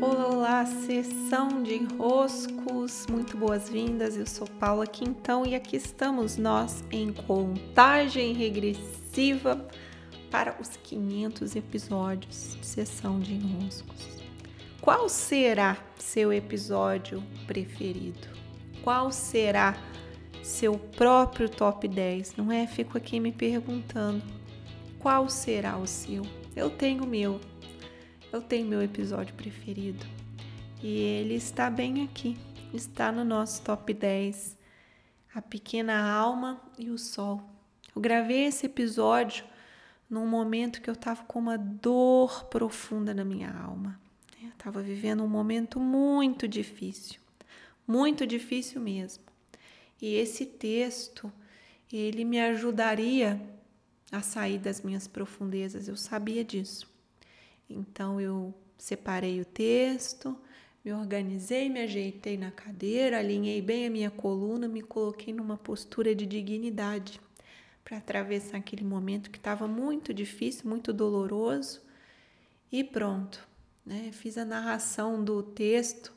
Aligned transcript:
Olá, 0.00 0.28
olá, 0.28 0.66
sessão 0.66 1.62
de 1.62 1.74
enroscos, 1.74 3.06
muito 3.08 3.36
boas-vindas. 3.36 4.16
Eu 4.16 4.26
sou 4.26 4.46
Paula 4.46 4.86
Quintão 4.86 5.46
e 5.46 5.54
aqui 5.54 5.76
estamos 5.76 6.36
nós 6.36 6.84
em 6.90 7.12
contagem 7.12 8.32
regressiva 8.32 9.66
para 10.30 10.56
os 10.60 10.76
500 10.76 11.56
episódios 11.56 12.56
de 12.60 12.66
sessão 12.66 13.20
de 13.20 13.34
enroscos. 13.34 14.08
Qual 14.80 15.08
será 15.08 15.78
seu 15.96 16.32
episódio 16.32 17.22
preferido? 17.46 18.28
Qual 18.82 19.12
será 19.12 19.76
seu 20.42 20.78
próprio 20.78 21.48
top 21.48 21.86
10? 21.86 22.36
Não 22.36 22.50
é? 22.50 22.66
Fico 22.66 22.98
aqui 22.98 23.20
me 23.20 23.32
perguntando 23.32 24.22
qual 24.98 25.28
será 25.28 25.76
o 25.76 25.86
seu. 25.86 26.22
Eu 26.56 26.70
tenho 26.70 27.04
o 27.04 27.06
meu 27.06 27.40
eu 28.34 28.42
tenho 28.42 28.66
meu 28.66 28.82
episódio 28.82 29.32
preferido 29.36 30.04
e 30.82 30.98
ele 30.98 31.34
está 31.34 31.70
bem 31.70 32.02
aqui, 32.02 32.36
está 32.72 33.12
no 33.12 33.24
nosso 33.24 33.62
top 33.62 33.94
10, 33.94 34.56
A 35.32 35.40
Pequena 35.40 36.10
Alma 36.10 36.60
e 36.76 36.90
o 36.90 36.98
Sol. 36.98 37.40
Eu 37.94 38.02
gravei 38.02 38.46
esse 38.46 38.66
episódio 38.66 39.44
num 40.10 40.26
momento 40.26 40.82
que 40.82 40.90
eu 40.90 40.94
estava 40.94 41.22
com 41.22 41.38
uma 41.38 41.56
dor 41.56 42.46
profunda 42.46 43.14
na 43.14 43.24
minha 43.24 43.56
alma. 43.56 44.00
Eu 44.42 44.48
estava 44.48 44.82
vivendo 44.82 45.22
um 45.22 45.28
momento 45.28 45.78
muito 45.78 46.48
difícil, 46.48 47.20
muito 47.86 48.26
difícil 48.26 48.80
mesmo. 48.80 49.22
E 50.02 50.12
esse 50.16 50.44
texto, 50.44 51.32
ele 51.92 52.24
me 52.24 52.40
ajudaria 52.40 53.40
a 54.10 54.22
sair 54.22 54.58
das 54.58 54.82
minhas 54.82 55.06
profundezas, 55.06 55.86
eu 55.86 55.96
sabia 55.96 56.44
disso. 56.44 56.92
Então 57.68 58.20
eu 58.20 58.54
separei 58.76 59.40
o 59.40 59.44
texto, 59.44 60.36
me 60.84 60.92
organizei, 60.92 61.68
me 61.68 61.80
ajeitei 61.80 62.36
na 62.36 62.50
cadeira, 62.50 63.18
alinhei 63.18 63.62
bem 63.62 63.86
a 63.86 63.90
minha 63.90 64.10
coluna, 64.10 64.68
me 64.68 64.82
coloquei 64.82 65.32
numa 65.32 65.56
postura 65.56 66.14
de 66.14 66.26
dignidade 66.26 67.20
para 67.82 67.98
atravessar 67.98 68.58
aquele 68.58 68.84
momento 68.84 69.30
que 69.30 69.38
estava 69.38 69.66
muito 69.66 70.12
difícil, 70.12 70.68
muito 70.68 70.92
doloroso. 70.92 71.82
E 72.72 72.82
pronto, 72.82 73.46
né? 73.84 74.10
Fiz 74.12 74.36
a 74.36 74.44
narração 74.44 75.22
do 75.22 75.42
texto 75.42 76.12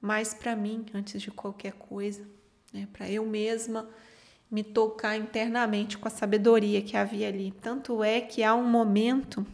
mais 0.00 0.34
para 0.34 0.56
mim 0.56 0.84
antes 0.94 1.20
de 1.20 1.30
qualquer 1.30 1.72
coisa, 1.72 2.26
né? 2.72 2.88
Para 2.92 3.10
eu 3.10 3.24
mesma 3.24 3.88
me 4.50 4.62
tocar 4.62 5.16
internamente 5.16 5.98
com 5.98 6.08
a 6.08 6.10
sabedoria 6.10 6.80
que 6.82 6.96
havia 6.96 7.28
ali. 7.28 7.52
Tanto 7.60 8.02
é 8.02 8.20
que 8.20 8.42
há 8.42 8.54
um 8.54 8.68
momento 8.68 9.46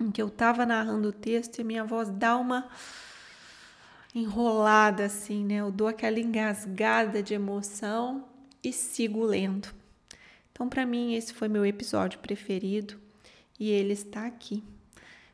em 0.00 0.10
que 0.10 0.20
eu 0.20 0.28
estava 0.28 0.66
narrando 0.66 1.08
o 1.08 1.12
texto 1.12 1.60
e 1.60 1.64
minha 1.64 1.84
voz 1.84 2.08
dá 2.10 2.36
uma 2.36 2.68
enrolada 4.14 5.04
assim, 5.04 5.44
né? 5.44 5.56
Eu 5.56 5.70
dou 5.70 5.86
aquela 5.86 6.20
engasgada 6.20 7.22
de 7.22 7.34
emoção 7.34 8.24
e 8.62 8.72
sigo 8.72 9.24
lendo. 9.24 9.68
Então, 10.52 10.68
para 10.68 10.84
mim, 10.84 11.14
esse 11.14 11.32
foi 11.32 11.48
meu 11.48 11.64
episódio 11.64 12.18
preferido 12.18 12.98
e 13.58 13.70
ele 13.70 13.92
está 13.92 14.26
aqui. 14.26 14.62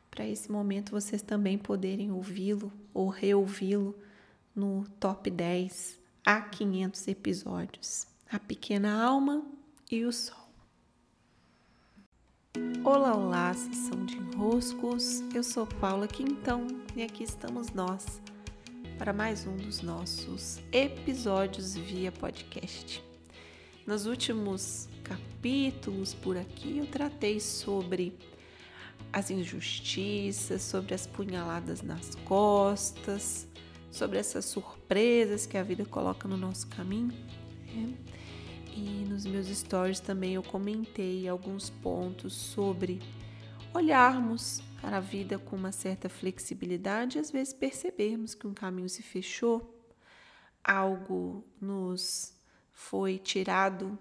Para 0.09 0.27
esse 0.27 0.51
momento 0.51 0.91
vocês 0.91 1.21
também 1.21 1.57
poderem 1.57 2.11
ouvi-lo 2.11 2.71
ou 2.93 3.09
reouvi-lo 3.09 3.95
no 4.55 4.85
top 4.99 5.29
10 5.29 5.99
a 6.25 6.41
500 6.41 7.07
episódios. 7.07 8.07
A 8.31 8.39
Pequena 8.39 9.03
Alma 9.03 9.43
e 9.89 10.05
o 10.05 10.11
Sol. 10.11 10.38
Olá, 12.91 13.15
olá, 13.15 13.53
sessão 13.53 14.03
de 14.03 14.17
enroscos. 14.17 15.21
Eu 15.31 15.43
sou 15.43 15.67
Paula 15.67 16.07
Quintão 16.07 16.65
e 16.95 17.03
aqui 17.03 17.23
estamos 17.23 17.69
nós 17.69 18.19
para 18.97 19.13
mais 19.13 19.45
um 19.45 19.55
dos 19.55 19.83
nossos 19.83 20.59
episódios 20.71 21.75
via 21.75 22.11
podcast. 22.11 23.03
Nos 23.85 24.07
últimos 24.07 24.89
capítulos 25.03 26.15
por 26.15 26.35
aqui 26.35 26.79
eu 26.79 26.87
tratei 26.87 27.39
sobre 27.39 28.17
as 29.13 29.29
injustiças, 29.29 30.63
sobre 30.63 30.95
as 30.95 31.05
punhaladas 31.05 31.83
nas 31.83 32.15
costas, 32.25 33.47
sobre 33.91 34.17
essas 34.17 34.45
surpresas 34.45 35.45
que 35.45 35.59
a 35.59 35.63
vida 35.63 35.85
coloca 35.85 36.27
no 36.27 36.35
nosso 36.35 36.65
caminho. 36.65 37.13
Né? 37.71 37.93
E 38.79 39.03
nos 39.03 39.25
meus 39.25 39.47
stories 39.47 39.99
também 39.99 40.35
eu 40.35 40.43
comentei 40.43 41.27
alguns 41.27 41.69
pontos 41.69 42.33
sobre 42.33 43.01
olharmos 43.73 44.61
para 44.79 44.97
a 44.97 45.01
vida 45.01 45.37
com 45.37 45.57
uma 45.57 45.73
certa 45.73 46.07
flexibilidade 46.07 47.17
e 47.17 47.19
às 47.19 47.29
vezes 47.29 47.53
percebermos 47.53 48.33
que 48.33 48.47
um 48.47 48.53
caminho 48.53 48.87
se 48.87 49.03
fechou, 49.03 49.77
algo 50.63 51.43
nos 51.59 52.33
foi 52.71 53.17
tirado, 53.17 53.99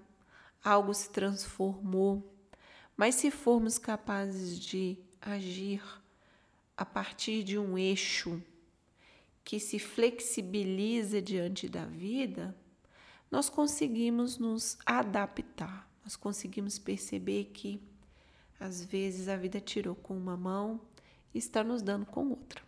algo 0.62 0.94
se 0.94 1.10
transformou. 1.10 2.32
Mas 2.96 3.16
se 3.16 3.32
formos 3.32 3.78
capazes 3.78 4.60
de 4.60 4.96
agir 5.20 5.82
a 6.76 6.84
partir 6.86 7.42
de 7.42 7.58
um 7.58 7.76
eixo 7.76 8.40
que 9.42 9.58
se 9.58 9.80
flexibiliza 9.80 11.20
diante 11.20 11.68
da 11.68 11.84
vida, 11.84 12.54
nós 13.30 13.48
conseguimos 13.48 14.38
nos 14.38 14.78
adaptar, 14.86 15.88
nós 16.02 16.16
conseguimos 16.16 16.78
perceber 16.78 17.50
que 17.52 17.80
às 18.58 18.84
vezes 18.84 19.28
a 19.28 19.36
vida 19.36 19.60
tirou 19.60 19.94
com 19.94 20.16
uma 20.16 20.36
mão 20.36 20.80
e 21.34 21.38
está 21.38 21.62
nos 21.62 21.82
dando 21.82 22.06
com 22.06 22.30
outra. 22.30 22.62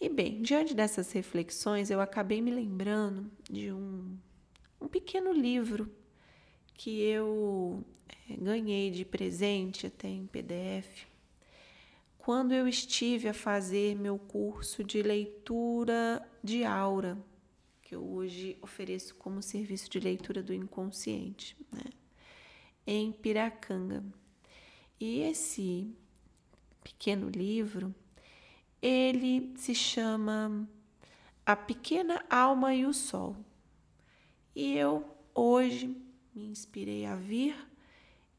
E 0.00 0.08
bem, 0.08 0.42
diante 0.42 0.74
dessas 0.74 1.10
reflexões, 1.12 1.90
eu 1.90 2.00
acabei 2.00 2.40
me 2.40 2.50
lembrando 2.50 3.30
de 3.50 3.72
um, 3.72 4.16
um 4.80 4.88
pequeno 4.88 5.32
livro 5.32 5.90
que 6.74 7.00
eu 7.00 7.82
é, 8.28 8.36
ganhei 8.36 8.90
de 8.90 9.04
presente 9.04 9.86
até 9.86 10.08
em 10.08 10.26
PDF, 10.26 11.06
quando 12.18 12.52
eu 12.52 12.68
estive 12.68 13.28
a 13.28 13.34
fazer 13.34 13.96
meu 13.96 14.18
curso 14.18 14.84
de 14.84 15.02
leitura 15.02 16.28
de 16.42 16.64
aura 16.64 17.16
que 17.86 17.94
eu 17.94 18.04
hoje 18.04 18.58
ofereço 18.60 19.14
como 19.14 19.40
serviço 19.40 19.88
de 19.88 20.00
leitura 20.00 20.42
do 20.42 20.52
inconsciente, 20.52 21.56
né? 21.70 21.84
em 22.84 23.12
Piracanga. 23.12 24.04
E 24.98 25.20
esse 25.20 25.94
pequeno 26.82 27.30
livro, 27.30 27.94
ele 28.82 29.52
se 29.54 29.72
chama 29.72 30.68
A 31.44 31.54
Pequena 31.54 32.24
Alma 32.28 32.74
e 32.74 32.84
o 32.84 32.92
Sol. 32.92 33.36
E 34.52 34.76
eu 34.76 35.08
hoje 35.32 35.96
me 36.34 36.44
inspirei 36.44 37.06
a 37.06 37.14
vir 37.14 37.54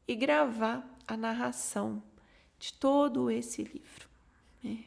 e 0.06 0.14
gravar 0.14 0.86
a 1.06 1.16
narração 1.16 2.02
de 2.58 2.74
todo 2.74 3.30
esse 3.30 3.62
livro. 3.62 4.10
Né? 4.62 4.84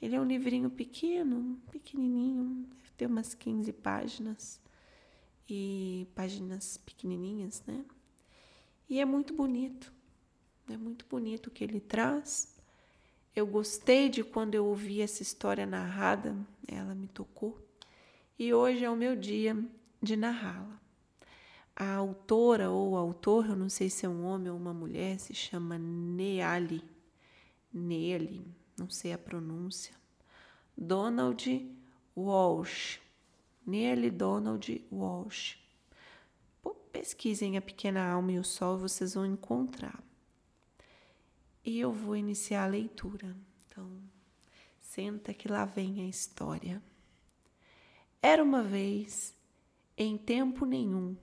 Ele 0.00 0.16
é 0.16 0.20
um 0.20 0.24
livrinho 0.24 0.70
pequeno, 0.70 1.60
pequenininho, 1.70 2.66
ter 3.00 3.06
umas 3.06 3.32
15 3.32 3.72
páginas 3.72 4.60
e 5.48 6.06
páginas 6.14 6.76
pequenininhas, 6.76 7.62
né? 7.66 7.82
E 8.90 9.00
é 9.00 9.06
muito 9.06 9.32
bonito, 9.32 9.90
é 10.68 10.76
muito 10.76 11.06
bonito 11.08 11.46
o 11.46 11.50
que 11.50 11.64
ele 11.64 11.80
traz. 11.80 12.54
Eu 13.34 13.46
gostei 13.46 14.10
de 14.10 14.22
quando 14.22 14.54
eu 14.54 14.66
ouvi 14.66 15.00
essa 15.00 15.22
história 15.22 15.64
narrada, 15.64 16.36
ela 16.68 16.94
me 16.94 17.08
tocou. 17.08 17.58
E 18.38 18.52
hoje 18.52 18.84
é 18.84 18.90
o 18.90 18.96
meu 18.96 19.16
dia 19.16 19.56
de 20.02 20.14
narrá-la. 20.14 20.78
A 21.74 21.94
autora 21.94 22.70
ou 22.70 22.98
autor, 22.98 23.46
eu 23.48 23.56
não 23.56 23.70
sei 23.70 23.88
se 23.88 24.04
é 24.04 24.08
um 24.10 24.26
homem 24.26 24.50
ou 24.50 24.58
uma 24.58 24.74
mulher, 24.74 25.18
se 25.18 25.32
chama 25.32 25.78
Neali. 25.78 26.84
Neali, 27.72 28.46
não 28.76 28.90
sei 28.90 29.14
a 29.14 29.18
pronúncia. 29.18 29.94
Donald 30.76 31.79
Walsh, 32.16 32.98
Nearly 33.66 34.10
Donald 34.10 34.84
Walsh. 34.90 35.56
pesquisem 36.92 37.56
a 37.56 37.62
pequena 37.62 38.04
alma 38.04 38.32
e 38.32 38.38
o 38.38 38.44
sol, 38.44 38.76
vocês 38.76 39.14
vão 39.14 39.24
encontrar. 39.24 40.02
E 41.64 41.78
eu 41.78 41.92
vou 41.92 42.16
iniciar 42.16 42.64
a 42.64 42.68
leitura. 42.68 43.36
Então, 43.66 43.88
senta 44.80 45.32
que 45.32 45.46
lá 45.46 45.64
vem 45.64 46.00
a 46.00 46.08
história. 46.08 46.82
Era 48.20 48.42
uma 48.42 48.62
vez, 48.62 49.34
em 49.96 50.18
tempo 50.18 50.66
nenhum, 50.66 51.16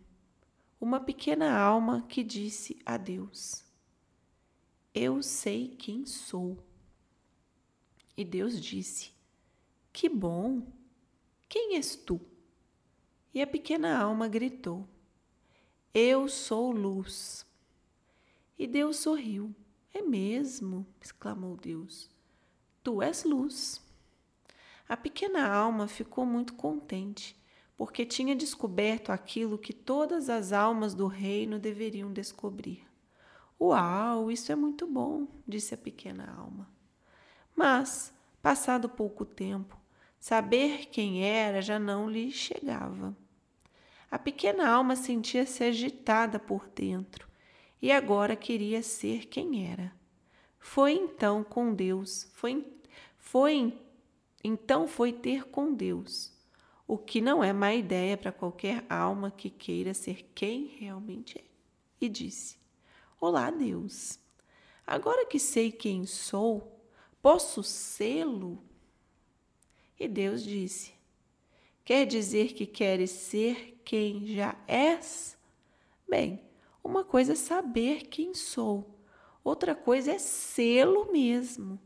uma 0.79 0.99
pequena 0.99 1.57
alma 1.59 2.03
que 2.07 2.23
disse 2.23 2.79
a 2.85 2.97
Deus: 2.97 3.65
Eu 4.93 5.21
sei 5.21 5.67
quem 5.67 6.05
sou. 6.05 6.57
E 8.15 8.23
Deus 8.23 8.61
disse: 8.61 9.16
Que 9.99 10.07
bom! 10.07 10.61
Quem 11.49 11.75
és 11.75 11.95
tu? 11.95 12.21
E 13.33 13.41
a 13.41 13.47
pequena 13.47 13.97
alma 13.97 14.27
gritou: 14.27 14.87
Eu 15.91 16.29
sou 16.29 16.69
luz. 16.69 17.43
E 18.59 18.67
Deus 18.67 18.97
sorriu. 18.97 19.55
É 19.91 20.03
mesmo? 20.03 20.85
exclamou 21.01 21.57
Deus. 21.57 22.11
Tu 22.83 23.01
és 23.01 23.23
luz. 23.23 23.81
A 24.87 24.95
pequena 24.95 25.51
alma 25.51 25.87
ficou 25.87 26.27
muito 26.27 26.53
contente, 26.53 27.35
porque 27.75 28.05
tinha 28.05 28.35
descoberto 28.35 29.11
aquilo 29.11 29.57
que 29.57 29.73
todas 29.73 30.29
as 30.29 30.53
almas 30.53 30.93
do 30.93 31.07
reino 31.07 31.57
deveriam 31.57 32.13
descobrir. 32.13 32.85
Uau, 33.59 34.29
isso 34.29 34.51
é 34.51 34.55
muito 34.55 34.85
bom, 34.85 35.27
disse 35.47 35.73
a 35.73 35.77
pequena 35.77 36.31
alma. 36.37 36.69
Mas, 37.55 38.13
passado 38.43 38.87
pouco 38.87 39.25
tempo, 39.25 39.86
saber 40.19 40.87
quem 40.87 41.23
era 41.23 41.61
já 41.61 41.77
não 41.79 42.09
lhe 42.09 42.31
chegava. 42.31 43.15
A 44.09 44.17
pequena 44.17 44.69
alma 44.69 44.95
sentia-se 44.95 45.63
agitada 45.63 46.39
por 46.39 46.67
dentro 46.69 47.27
e 47.81 47.91
agora 47.91 48.35
queria 48.35 48.81
ser 48.81 49.25
quem 49.25 49.69
era. 49.69 49.91
Foi 50.59 50.93
então 50.93 51.43
com 51.43 51.73
Deus, 51.73 52.29
foi, 52.33 52.65
foi 53.17 53.73
então 54.43 54.87
foi 54.87 55.11
ter 55.11 55.45
com 55.45 55.73
Deus, 55.73 56.31
o 56.87 56.97
que 56.97 57.19
não 57.19 57.43
é 57.43 57.51
má 57.51 57.73
ideia 57.73 58.17
para 58.17 58.31
qualquer 58.31 58.85
alma 58.89 59.29
que 59.29 59.49
queira 59.49 59.93
ser 59.93 60.31
quem 60.33 60.67
realmente 60.79 61.37
é. 61.37 61.43
E 61.99 62.07
disse: 62.07 62.57
Olá, 63.19 63.49
Deus. 63.49 64.19
Agora 64.85 65.25
que 65.25 65.37
sei 65.37 65.71
quem 65.71 66.05
sou, 66.05 66.81
posso 67.21 67.61
sê-lo? 67.61 68.63
E 69.99 70.07
Deus 70.07 70.43
disse: 70.43 70.93
Quer 71.83 72.05
dizer 72.05 72.53
que 72.53 72.65
queres 72.65 73.11
ser 73.11 73.81
quem 73.83 74.25
já 74.27 74.55
és? 74.67 75.37
Bem, 76.07 76.41
uma 76.83 77.03
coisa 77.03 77.33
é 77.33 77.35
saber 77.35 78.07
quem 78.07 78.33
sou, 78.33 78.99
outra 79.43 79.73
coisa 79.73 80.11
é 80.11 80.19
sê-lo 80.19 81.11
mesmo. 81.11 81.79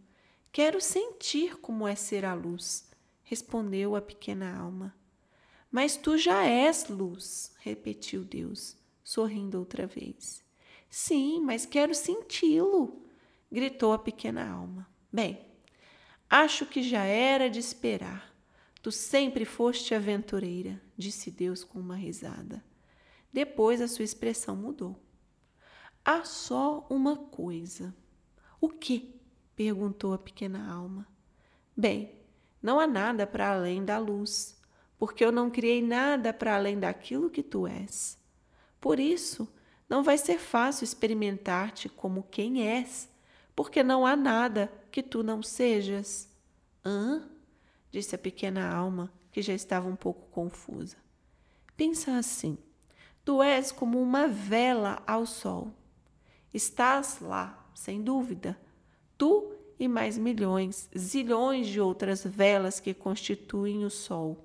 Quero 0.52 0.82
sentir 0.82 1.58
como 1.58 1.88
é 1.88 1.96
ser 1.96 2.26
a 2.26 2.34
luz, 2.34 2.90
respondeu 3.24 3.96
a 3.96 4.02
pequena 4.02 4.60
alma. 4.60 4.94
Mas 5.72 5.96
tu 5.96 6.18
já 6.18 6.46
és 6.46 6.90
luz, 6.90 7.54
repetiu 7.60 8.26
Deus, 8.26 8.76
sorrindo 9.04 9.58
outra 9.58 9.88
vez. 9.88 10.44
Sim, 10.90 11.40
mas 11.40 11.66
quero 11.66 11.96
senti-lo, 11.96 13.06
gritou 13.50 13.94
a 13.94 14.00
pequena 14.00 14.52
alma. 14.52 14.86
Bem, 15.10 15.40
acho 16.32 16.66
que 16.66 16.82
já 16.82 17.04
era 17.04 17.50
de 17.50 17.60
esperar. 17.60 18.34
Tu 18.82 18.90
sempre 18.90 19.44
foste 19.44 19.94
aventureira, 19.94 20.82
disse 20.98 21.30
Deus 21.30 21.66
com 21.66 21.78
uma 21.78 21.96
risada. 21.96 22.64
Depois 23.34 23.82
a 23.82 23.88
sua 23.88 24.06
expressão 24.06 24.56
mudou. 24.56 24.98
Há 26.04 26.24
só 26.24 26.88
uma 26.90 27.18
coisa. 27.18 27.94
O 28.62 28.70
que? 28.70 29.20
perguntou 29.56 30.14
a 30.14 30.18
pequena 30.18 30.74
alma. 30.74 31.06
Bem, 31.76 32.16
não 32.62 32.80
há 32.80 32.88
nada 32.88 33.28
para 33.28 33.52
além 33.52 33.84
da 33.84 34.00
luz, 34.00 34.58
porque 34.98 35.24
eu 35.24 35.32
não 35.32 35.52
criei 35.52 35.82
nada 35.82 36.34
para 36.34 36.56
além 36.56 36.80
daquilo 36.80 37.30
que 37.30 37.44
tu 37.44 37.68
és. 37.68 38.18
Por 38.80 39.00
isso, 39.00 39.48
não 39.88 40.02
vai 40.02 40.18
ser 40.18 40.40
fácil 40.40 40.86
experimentar-te 40.86 41.90
como 41.90 42.24
quem 42.24 42.68
és, 42.68 43.10
porque 43.56 43.84
não 43.84 44.06
há 44.06 44.16
nada 44.16 44.72
que 44.92 45.04
tu 45.04 45.24
não 45.24 45.42
sejas. 45.42 46.30
Hã? 46.86 47.28
disse 47.92 48.16
a 48.16 48.18
pequena 48.18 48.74
alma, 48.74 49.12
que 49.32 49.42
já 49.42 49.54
estava 49.54 49.88
um 49.88 49.96
pouco 49.96 50.30
confusa. 50.32 50.98
Pensa 51.76 52.18
assim: 52.18 52.58
tu 53.26 53.42
és 53.42 53.72
como 53.72 54.02
uma 54.02 54.28
vela 54.28 55.02
ao 55.06 55.26
sol. 55.26 55.74
Estás 56.54 57.20
lá, 57.22 57.70
sem 57.74 58.02
dúvida, 58.02 58.60
tu 59.18 59.54
e 59.82 59.88
mais 59.88 60.16
milhões, 60.16 60.88
zilhões 60.96 61.68
de 61.68 61.82
outras 61.82 62.24
velas 62.24 62.80
que 62.80 62.94
constituem 62.94 63.84
o 63.84 63.90
Sol. 63.90 64.38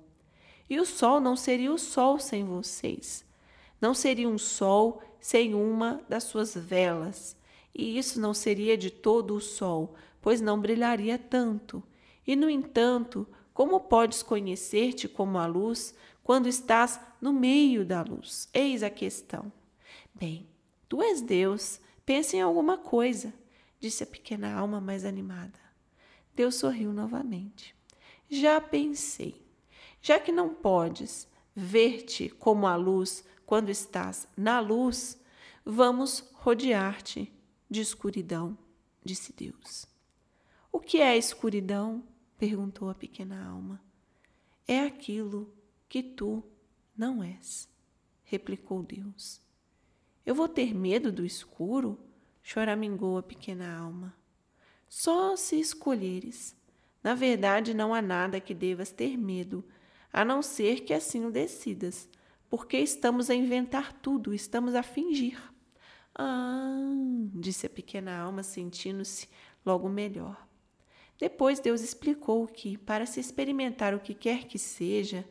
E 0.67 0.79
o 0.79 0.85
Sol 0.85 1.19
não 1.19 1.35
seria 1.35 1.71
o 1.71 1.77
Sol 1.77 2.17
sem 2.17 2.43
vocês. 2.43 3.23
Não 3.79 3.93
seria 3.93 4.27
um 4.27 4.39
Sol 4.39 4.99
sem 5.19 5.53
uma 5.53 6.01
das 6.09 6.23
suas 6.23 6.55
velas. 6.55 7.37
E 7.77 7.97
isso 7.97 8.19
não 8.19 8.33
seria 8.33 8.75
de 8.75 8.89
todo 8.89 9.35
o 9.35 9.39
Sol, 9.39 9.93
pois 10.21 10.41
não 10.41 10.59
brilharia 10.59 11.17
tanto. 11.17 11.83
E, 12.25 12.35
no 12.35 12.49
entanto, 12.49 13.27
como 13.53 13.79
podes 13.79 14.23
conhecer-te 14.23 15.07
como 15.07 15.37
a 15.37 15.45
luz 15.45 15.93
quando 16.23 16.47
estás 16.47 16.99
no 17.21 17.31
meio 17.31 17.85
da 17.85 18.01
luz? 18.01 18.49
Eis 18.53 18.83
a 18.83 18.89
questão. 18.89 19.51
Bem, 20.13 20.47
tu 20.89 21.01
és 21.01 21.21
Deus, 21.21 21.79
pensa 22.03 22.35
em 22.35 22.41
alguma 22.41 22.77
coisa 22.77 23.33
disse 23.79 24.03
a 24.03 24.07
pequena 24.07 24.53
alma 24.53 24.81
mais 24.81 25.05
animada. 25.05 25.59
Deus 26.35 26.55
sorriu 26.55 26.93
novamente. 26.93 27.75
Já 28.29 28.59
pensei. 28.59 29.45
Já 30.01 30.19
que 30.19 30.31
não 30.31 30.53
podes 30.53 31.27
ver-te 31.55 32.29
como 32.29 32.67
a 32.67 32.75
luz 32.75 33.23
quando 33.45 33.69
estás 33.69 34.27
na 34.35 34.59
luz, 34.59 35.19
vamos 35.65 36.29
rodear-te 36.33 37.33
de 37.69 37.81
escuridão, 37.81 38.57
disse 39.03 39.33
Deus. 39.33 39.85
O 40.71 40.79
que 40.79 41.01
é 41.01 41.17
escuridão? 41.17 42.03
perguntou 42.37 42.89
a 42.89 42.95
pequena 42.95 43.47
alma. 43.47 43.81
É 44.67 44.81
aquilo 44.81 45.51
que 45.89 46.03
tu 46.03 46.43
não 46.95 47.23
és, 47.23 47.67
replicou 48.23 48.83
Deus. 48.83 49.41
Eu 50.25 50.35
vou 50.35 50.47
ter 50.47 50.73
medo 50.73 51.11
do 51.11 51.25
escuro? 51.25 51.99
choramingou 52.43 53.17
a 53.17 53.23
pequena 53.23 53.77
alma. 53.77 54.15
Só 54.87 55.35
se 55.35 55.59
escolheres. 55.59 56.55
Na 57.03 57.13
verdade, 57.13 57.73
não 57.73 57.93
há 57.93 58.01
nada 58.01 58.39
que 58.39 58.53
devas 58.53 58.91
ter 58.91 59.17
medo, 59.17 59.63
a 60.11 60.23
não 60.23 60.41
ser 60.41 60.81
que 60.81 60.93
assim 60.93 61.25
o 61.25 61.31
decidas, 61.31 62.09
porque 62.49 62.77
estamos 62.77 63.29
a 63.29 63.35
inventar 63.35 63.93
tudo, 63.93 64.33
estamos 64.33 64.75
a 64.75 64.83
fingir. 64.83 65.41
Ah, 66.17 66.81
disse 67.35 67.67
a 67.67 67.69
pequena 67.69 68.17
alma, 68.17 68.41
sentindo-se 68.41 69.29
logo 69.65 69.87
melhor. 69.87 70.47
Depois 71.19 71.59
Deus 71.59 71.81
explicou 71.81 72.47
que, 72.47 72.77
para 72.77 73.05
se 73.05 73.19
experimentar 73.19 73.93
o 73.93 73.99
que 73.99 74.13
quer 74.13 74.45
que 74.45 74.57
seja, 74.57 75.27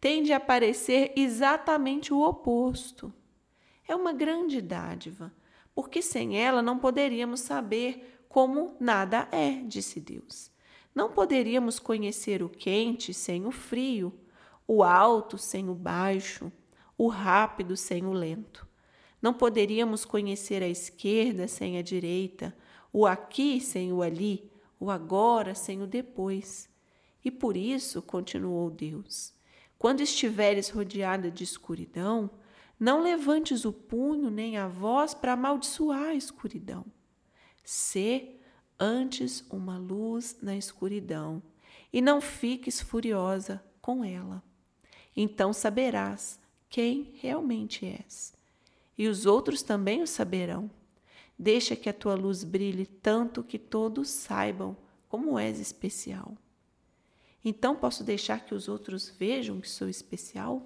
tem 0.00 0.22
de 0.22 0.32
aparecer 0.32 1.12
exatamente 1.16 2.12
o 2.12 2.20
oposto. 2.20 3.12
É 3.86 3.94
uma 3.94 4.12
grande 4.12 4.60
dádiva 4.60 5.32
porque 5.74 6.00
sem 6.00 6.38
ela 6.38 6.62
não 6.62 6.78
poderíamos 6.78 7.40
saber 7.40 8.24
como 8.28 8.76
nada 8.78 9.28
é, 9.32 9.62
disse 9.64 10.00
Deus. 10.00 10.50
Não 10.94 11.10
poderíamos 11.10 11.80
conhecer 11.80 12.42
o 12.42 12.48
quente 12.48 13.12
sem 13.12 13.46
o 13.46 13.50
frio, 13.50 14.12
o 14.66 14.84
alto 14.84 15.36
sem 15.36 15.68
o 15.68 15.74
baixo, 15.74 16.52
o 16.96 17.08
rápido 17.08 17.76
sem 17.76 18.06
o 18.06 18.12
lento. 18.12 18.66
Não 19.24 19.32
poderíamos 19.32 20.04
conhecer 20.04 20.62
a 20.62 20.68
esquerda 20.68 21.48
sem 21.48 21.78
a 21.78 21.82
direita, 21.82 22.54
o 22.92 23.06
aqui 23.06 23.58
sem 23.58 23.90
o 23.90 24.02
ali, 24.02 24.52
o 24.78 24.90
agora 24.90 25.54
sem 25.54 25.80
o 25.80 25.86
depois. 25.86 26.68
E 27.24 27.30
por 27.30 27.56
isso, 27.56 28.02
continuou 28.02 28.68
Deus, 28.68 29.32
quando 29.78 30.02
estiveres 30.02 30.68
rodeada 30.68 31.30
de 31.30 31.42
escuridão, 31.42 32.28
não 32.78 33.00
levantes 33.00 33.64
o 33.64 33.72
punho 33.72 34.30
nem 34.30 34.58
a 34.58 34.68
voz 34.68 35.14
para 35.14 35.32
amaldiçoar 35.32 36.10
a 36.10 36.14
escuridão. 36.14 36.84
Sê 37.64 38.36
antes 38.78 39.42
uma 39.48 39.78
luz 39.78 40.36
na 40.42 40.54
escuridão 40.54 41.42
e 41.90 42.02
não 42.02 42.20
fiques 42.20 42.78
furiosa 42.78 43.64
com 43.80 44.04
ela. 44.04 44.42
Então 45.16 45.50
saberás 45.50 46.38
quem 46.68 47.14
realmente 47.22 47.86
és. 47.86 48.34
E 48.96 49.08
os 49.08 49.26
outros 49.26 49.62
também 49.62 50.02
o 50.02 50.06
saberão. 50.06 50.70
Deixa 51.38 51.74
que 51.74 51.88
a 51.88 51.92
tua 51.92 52.14
luz 52.14 52.44
brilhe 52.44 52.86
tanto 52.86 53.42
que 53.42 53.58
todos 53.58 54.08
saibam 54.08 54.76
como 55.08 55.38
és 55.38 55.58
especial. 55.58 56.36
Então 57.44 57.76
posso 57.76 58.02
deixar 58.02 58.44
que 58.44 58.54
os 58.54 58.68
outros 58.68 59.08
vejam 59.08 59.60
que 59.60 59.68
sou 59.68 59.88
especial? 59.88 60.62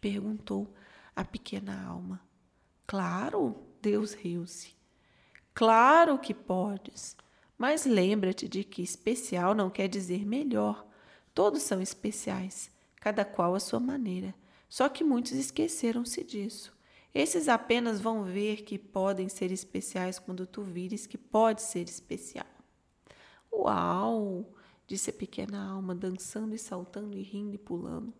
Perguntou 0.00 0.72
a 1.14 1.24
pequena 1.24 1.86
alma. 1.86 2.20
Claro, 2.86 3.56
Deus 3.80 4.12
riu-se. 4.12 4.74
Claro 5.54 6.18
que 6.18 6.34
podes, 6.34 7.16
mas 7.56 7.86
lembra-te 7.86 8.48
de 8.48 8.64
que 8.64 8.82
especial 8.82 9.54
não 9.54 9.70
quer 9.70 9.88
dizer 9.88 10.26
melhor. 10.26 10.86
Todos 11.32 11.62
são 11.62 11.80
especiais, 11.80 12.70
cada 12.96 13.24
qual 13.24 13.54
à 13.54 13.60
sua 13.60 13.80
maneira. 13.80 14.34
Só 14.68 14.88
que 14.88 15.04
muitos 15.04 15.32
esqueceram-se 15.32 16.22
disso. 16.24 16.75
Esses 17.16 17.48
apenas 17.48 17.98
vão 17.98 18.24
ver 18.24 18.60
que 18.60 18.78
podem 18.78 19.26
ser 19.26 19.50
especiais 19.50 20.18
quando 20.18 20.46
tu 20.46 20.60
vires 20.60 21.06
que 21.06 21.16
pode 21.16 21.62
ser 21.62 21.88
especial. 21.88 22.44
Uau! 23.50 24.52
disse 24.86 25.08
a 25.08 25.14
pequena 25.14 25.66
alma, 25.66 25.94
dançando 25.94 26.54
e 26.54 26.58
saltando 26.58 27.16
e 27.16 27.22
rindo 27.22 27.54
e 27.54 27.58
pulando. 27.58 28.12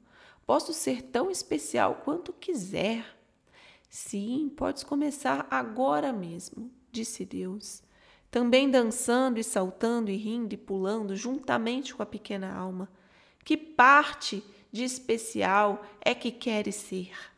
Posso 0.47 0.73
ser 0.73 1.03
tão 1.03 1.31
especial 1.31 1.97
quanto 2.07 2.33
quiser. 2.33 3.05
Sim, 3.87 4.51
podes 4.57 4.83
começar 4.83 5.47
agora 5.51 6.11
mesmo, 6.11 6.71
disse 6.91 7.23
Deus. 7.27 7.83
também 8.31 8.71
dançando 8.71 9.39
e 9.39 9.45
saltando 9.45 10.11
e 10.11 10.17
rindo 10.17 10.55
e 10.55 10.57
pulando 10.57 11.15
juntamente 11.15 11.95
com 11.95 12.03
a 12.03 12.07
pequena 12.07 12.51
alma. 12.51 12.91
Que 13.45 13.59
parte 13.59 14.43
de 14.73 14.85
especial 14.85 15.83
é 16.01 16.15
que 16.15 16.31
queres 16.33 16.77
ser? 16.77 17.36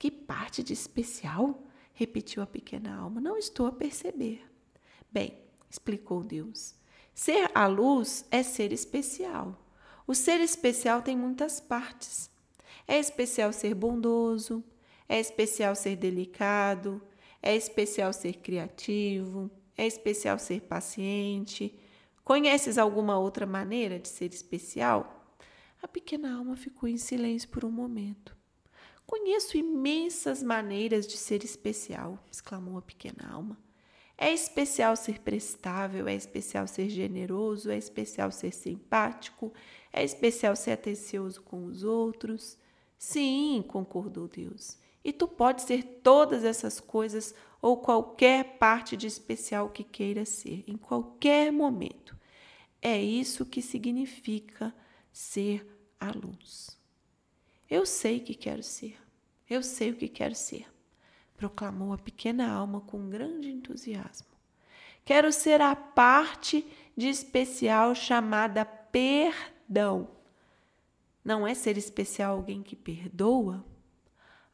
Que 0.00 0.10
parte 0.10 0.62
de 0.62 0.72
especial? 0.72 1.62
repetiu 1.92 2.42
a 2.42 2.46
pequena 2.46 2.96
alma. 2.96 3.20
Não 3.20 3.36
estou 3.36 3.66
a 3.66 3.72
perceber. 3.72 4.42
Bem, 5.12 5.38
explicou 5.68 6.24
Deus. 6.24 6.74
Ser 7.14 7.50
a 7.54 7.66
luz 7.66 8.24
é 8.30 8.42
ser 8.42 8.72
especial. 8.72 9.62
O 10.06 10.14
ser 10.14 10.40
especial 10.40 11.02
tem 11.02 11.14
muitas 11.14 11.60
partes. 11.60 12.30
É 12.88 12.98
especial 12.98 13.52
ser 13.52 13.74
bondoso, 13.74 14.64
é 15.06 15.20
especial 15.20 15.74
ser 15.76 15.96
delicado, 15.96 17.02
é 17.42 17.54
especial 17.54 18.14
ser 18.14 18.38
criativo, 18.38 19.50
é 19.76 19.86
especial 19.86 20.38
ser 20.38 20.62
paciente. 20.62 21.78
Conheces 22.24 22.78
alguma 22.78 23.18
outra 23.18 23.44
maneira 23.44 23.98
de 23.98 24.08
ser 24.08 24.32
especial? 24.32 25.36
A 25.82 25.86
pequena 25.86 26.38
alma 26.38 26.56
ficou 26.56 26.88
em 26.88 26.96
silêncio 26.96 27.50
por 27.50 27.66
um 27.66 27.70
momento. 27.70 28.39
Conheço 29.10 29.56
imensas 29.56 30.40
maneiras 30.40 31.04
de 31.04 31.16
ser 31.16 31.42
especial, 31.42 32.16
exclamou 32.30 32.78
a 32.78 32.82
pequena 32.82 33.28
alma. 33.28 33.58
É 34.16 34.32
especial 34.32 34.94
ser 34.94 35.18
prestável, 35.18 36.06
é 36.06 36.14
especial 36.14 36.68
ser 36.68 36.88
generoso, 36.88 37.72
é 37.72 37.76
especial 37.76 38.30
ser 38.30 38.52
simpático, 38.52 39.52
é 39.92 40.04
especial 40.04 40.54
ser 40.54 40.70
atencioso 40.70 41.42
com 41.42 41.64
os 41.64 41.82
outros. 41.82 42.56
Sim, 42.96 43.64
concordou 43.66 44.28
Deus. 44.28 44.78
E 45.02 45.12
tu 45.12 45.26
podes 45.26 45.64
ser 45.64 45.82
todas 46.04 46.44
essas 46.44 46.78
coisas 46.78 47.34
ou 47.60 47.78
qualquer 47.78 48.58
parte 48.58 48.96
de 48.96 49.08
especial 49.08 49.70
que 49.70 49.82
queira 49.82 50.24
ser, 50.24 50.62
em 50.68 50.76
qualquer 50.76 51.50
momento. 51.50 52.16
É 52.80 52.96
isso 52.96 53.44
que 53.44 53.60
significa 53.60 54.72
ser 55.12 55.66
a 55.98 56.12
luz. 56.12 56.79
Eu 57.70 57.86
sei 57.86 58.20
que 58.20 58.34
quero 58.34 58.62
ser, 58.62 58.98
eu 59.48 59.62
sei 59.62 59.90
o 59.92 59.96
que 59.96 60.08
quero 60.08 60.34
ser 60.34 60.66
proclamou 61.40 61.94
a 61.94 61.96
pequena 61.96 62.52
alma 62.52 62.82
com 62.82 63.08
grande 63.08 63.48
entusiasmo. 63.48 64.26
Quero 65.02 65.32
ser 65.32 65.62
a 65.62 65.74
parte 65.74 66.62
de 66.94 67.08
especial 67.08 67.94
chamada 67.94 68.62
perdão. 68.62 70.10
Não 71.24 71.46
é 71.46 71.54
ser 71.54 71.78
especial 71.78 72.36
alguém 72.36 72.62
que 72.62 72.76
perdoa? 72.76 73.64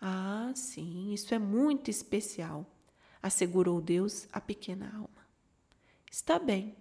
Ah, 0.00 0.52
sim, 0.54 1.12
isso 1.12 1.34
é 1.34 1.40
muito 1.40 1.90
especial, 1.90 2.64
assegurou 3.20 3.80
Deus 3.80 4.28
à 4.32 4.40
pequena 4.40 4.88
alma. 4.94 5.26
Está 6.08 6.38
bem, 6.38 6.76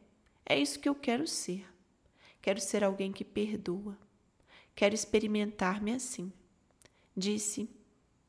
é 0.46 0.60
isso 0.60 0.80
que 0.80 0.88
eu 0.88 0.94
quero 0.94 1.26
ser. 1.26 1.66
Quero 2.44 2.62
ser 2.62 2.84
alguém 2.84 3.12
que 3.12 3.26
perdoa. 3.26 3.98
Quero 4.76 4.94
experimentar-me 4.94 5.94
assim, 5.94 6.34
disse 7.16 7.70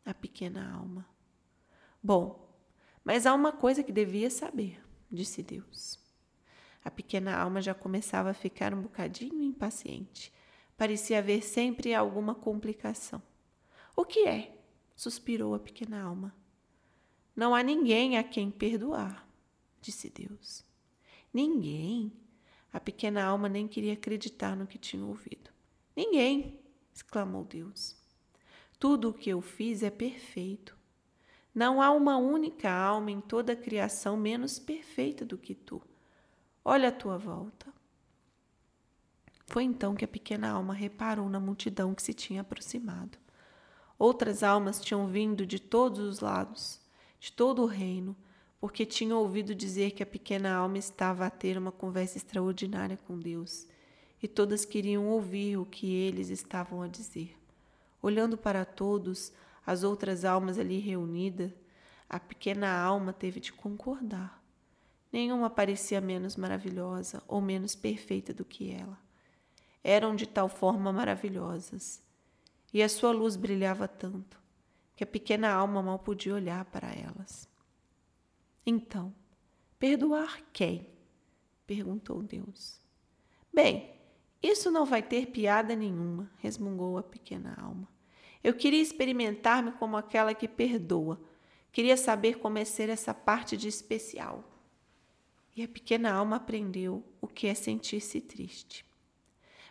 a 0.05 0.15
pequena 0.15 0.73
alma. 0.73 1.05
Bom, 2.01 2.55
mas 3.05 3.27
há 3.27 3.35
uma 3.35 3.51
coisa 3.51 3.83
que 3.83 3.91
devia 3.91 4.31
saber, 4.31 4.81
disse 5.11 5.43
Deus. 5.43 5.99
A 6.85 6.91
pequena 6.91 7.37
alma 7.37 7.61
já 7.61 7.75
começava 7.75 8.31
a 8.31 8.35
ficar 8.35 8.73
um 8.73 8.83
bocadinho 8.83 9.43
impaciente. 9.43 10.33
Parecia 10.77 11.19
haver 11.19 11.43
sempre 11.43 11.93
alguma 11.93 12.33
complicação. 12.33 13.21
O 13.97 14.05
que 14.05 14.29
é? 14.29 14.57
suspirou 14.95 15.53
a 15.55 15.59
pequena 15.59 16.01
alma. 16.01 16.35
Não 17.35 17.55
há 17.55 17.63
ninguém 17.63 18.17
a 18.17 18.23
quem 18.23 18.51
perdoar, 18.53 19.29
disse 19.81 20.09
Deus. 20.09 20.65
Ninguém? 21.35 22.13
A 22.73 22.79
pequena 22.79 23.25
alma 23.25 23.49
nem 23.49 23.67
queria 23.67 23.95
acreditar 23.95 24.57
no 24.57 24.67
que 24.67 24.79
tinha 24.79 25.05
ouvido. 25.05 25.56
Ninguém, 25.97 26.61
exclamou 26.93 27.45
Deus. 27.45 27.97
Tudo 28.79 29.09
o 29.09 29.15
que 29.15 29.31
eu 29.31 29.41
fiz 29.41 29.83
é 29.83 29.91
perfeito. 29.91 30.77
Não 31.55 31.81
há 31.81 31.91
uma 31.91 32.19
única 32.19 32.71
alma 32.71 33.11
em 33.11 33.21
toda 33.21 33.55
a 33.55 33.57
criação 33.57 34.17
menos 34.17 34.59
perfeita 34.59 35.25
do 35.25 35.39
que 35.39 35.55
tu. 35.55 35.81
Olha 36.63 36.91
a 36.91 36.93
tua 36.93 37.17
volta. 37.17 37.73
Foi 39.47 39.63
então 39.63 39.95
que 39.95 40.05
a 40.05 40.09
pequena 40.09 40.51
alma 40.51 40.75
reparou 40.75 41.31
na 41.31 41.41
multidão 41.41 41.95
que 41.95 42.03
se 42.03 42.13
tinha 42.13 42.43
aproximado. 42.43 43.17
Outras 43.99 44.43
almas 44.43 44.81
tinham 44.81 45.07
vindo 45.07 45.47
de 45.47 45.59
todos 45.59 46.01
os 46.01 46.21
lados, 46.21 46.79
de 47.19 47.33
todo 47.33 47.63
o 47.63 47.67
reino, 47.67 48.15
porque 48.61 48.85
tinham 48.85 49.19
ouvido 49.19 49.55
dizer 49.55 49.93
que 49.93 50.03
a 50.03 50.07
pequena 50.07 50.53
alma 50.55 50.77
estava 50.77 51.25
a 51.25 51.31
ter 51.31 51.57
uma 51.57 51.73
conversa 51.73 52.19
extraordinária 52.19 52.99
com 52.99 53.19
Deus, 53.19 53.67
e 54.27 54.29
todas 54.29 54.65
queriam 54.65 55.07
ouvir 55.07 55.57
o 55.57 55.65
que 55.65 55.87
eles 55.95 56.31
estavam 56.31 56.83
a 56.83 56.89
dizer. 56.89 57.39
Olhando 58.03 58.37
para 58.37 58.65
todos, 58.65 59.33
as 59.65 59.85
outras 59.85 60.25
almas 60.25 60.59
ali 60.59 60.81
reunidas, 60.81 61.53
a 62.11 62.19
pequena 62.19 62.77
alma 62.77 63.13
teve 63.13 63.39
de 63.39 63.53
concordar. 63.53 64.43
Nenhuma 65.13 65.49
parecia 65.49 66.01
menos 66.01 66.35
maravilhosa 66.35 67.23
ou 67.29 67.41
menos 67.41 67.77
perfeita 67.77 68.35
do 68.35 68.45
que 68.45 68.73
ela. 68.73 68.99
Eram 69.85 70.17
de 70.17 70.27
tal 70.27 70.49
forma 70.49 70.93
maravilhosas, 70.93 72.03
e 72.75 72.83
a 72.83 72.89
sua 72.89 73.13
luz 73.13 73.37
brilhava 73.37 73.87
tanto 73.87 74.37
que 74.97 75.05
a 75.05 75.07
pequena 75.07 75.53
alma 75.53 75.81
mal 75.81 76.01
podia 76.01 76.35
olhar 76.35 76.65
para 76.65 76.93
elas. 76.93 77.49
Então, 78.67 79.15
perdoar 79.79 80.43
quem? 80.53 80.89
perguntou 81.65 82.25
Deus. 82.25 82.81
Bem, 83.55 83.96
isso 84.49 84.71
não 84.71 84.85
vai 84.85 85.03
ter 85.03 85.27
piada 85.27 85.75
nenhuma, 85.75 86.31
resmungou 86.39 86.99
a 86.99 87.03
pequena 87.03 87.55
alma. 87.61 87.89
Eu 88.43 88.55
queria 88.55 88.81
experimentar-me 88.81 89.73
como 89.73 89.97
aquela 89.97 90.35
que 90.35 90.47
perdoa. 90.47 91.21
Queria 91.73 91.97
saber 91.97 92.39
como 92.39 92.59
é 92.59 92.65
ser 92.65 92.89
essa 92.89 93.13
parte 93.13 93.57
de 93.57 93.67
especial. 93.67 94.45
E 95.57 95.63
a 95.63 95.69
pequena 95.69 96.13
alma 96.13 96.37
aprendeu 96.37 97.03
o 97.21 97.27
que 97.27 97.47
é 97.47 97.55
sentir-se 97.55 98.21
triste. 98.21 98.85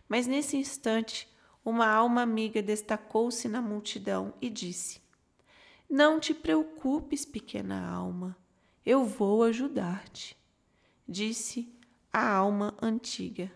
Mas 0.10 0.27
nesse 0.27 0.58
instante, 0.58 1.27
uma 1.63 1.88
alma 1.88 2.22
amiga 2.22 2.62
destacou-se 2.62 3.48
na 3.48 3.62
multidão 3.62 4.34
e 4.41 4.50
disse: 4.50 5.01
Não 5.89 6.20
te 6.20 6.34
preocupes, 6.34 7.25
pequena 7.25 7.88
alma, 7.88 8.38
eu 8.86 9.05
vou 9.05 9.44
ajudar-te. 9.44 10.38
Disse 11.08 11.72
a 12.12 12.29
alma 12.29 12.75
antiga. 12.82 13.51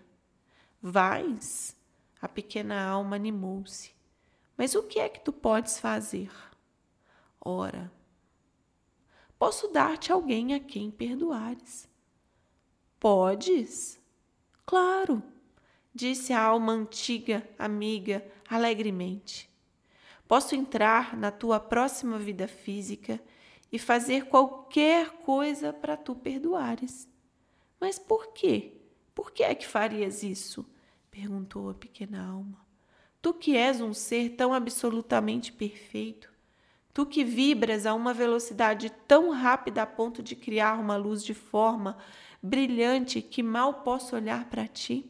Vais? 0.82 1.76
A 2.22 2.28
pequena 2.28 2.82
alma 2.82 3.18
animou-se. 3.18 3.92
Mas 4.58 4.76
o 4.76 4.84
que 4.84 5.00
é 5.00 5.10
que 5.10 5.20
tu 5.20 5.34
podes 5.34 5.80
fazer? 5.80 6.32
Ora, 7.40 7.92
posso 9.38 9.68
dar-te 9.70 10.12
alguém 10.12 10.54
a 10.54 10.60
quem 10.60 10.92
perdoares. 10.92 11.88
Podes? 13.00 14.00
Claro, 14.66 15.24
disse 15.94 16.32
a 16.34 16.42
alma 16.42 16.74
antiga, 16.74 17.48
amiga, 17.58 18.26
alegremente. 18.50 19.50
Posso 20.28 20.56
entrar 20.56 21.18
na 21.18 21.32
tua 21.32 21.60
próxima 21.60 22.20
vida 22.20 22.48
física 22.48 23.20
e 23.72 23.80
fazer 23.80 24.26
qualquer 24.26 25.10
coisa 25.24 25.74
para 25.74 25.98
tu 25.98 26.16
perdoares. 26.16 27.10
Mas 27.80 27.98
por 27.98 28.34
quê? 28.34 28.79
Por 29.14 29.32
que 29.32 29.44
é 29.44 29.54
que 29.54 29.68
farias 29.68 30.24
isso? 30.24 30.66
perguntou 31.10 31.70
a 31.70 31.74
pequena 31.74 32.26
alma. 32.26 32.66
Tu 33.22 33.34
que 33.34 33.58
és 33.58 33.82
um 33.82 33.94
ser 33.94 34.30
tão 34.30 34.54
absolutamente 34.54 35.52
perfeito, 35.52 36.32
tu 36.94 37.06
que 37.06 37.24
vibras 37.24 37.86
a 37.86 37.94
uma 37.94 38.14
velocidade 38.14 38.90
tão 39.08 39.32
rápida 39.32 39.82
a 39.82 39.86
ponto 39.86 40.24
de 40.24 40.36
criar 40.36 40.80
uma 40.80 40.96
luz 40.96 41.24
de 41.24 41.34
forma 41.34 41.98
brilhante 42.42 43.22
que 43.22 43.44
mal 43.44 43.82
posso 43.82 44.16
olhar 44.16 44.46
para 44.50 44.68
ti, 44.68 45.10